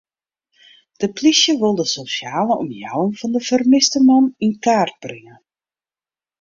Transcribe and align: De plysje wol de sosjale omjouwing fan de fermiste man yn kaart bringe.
De 1.01 1.07
plysje 1.17 1.53
wol 1.61 1.75
de 1.79 1.85
sosjale 1.95 2.53
omjouwing 2.63 3.13
fan 3.19 3.31
de 3.35 3.41
fermiste 3.49 3.99
man 4.09 4.25
yn 4.45 4.53
kaart 4.65 4.95
bringe. 5.03 5.35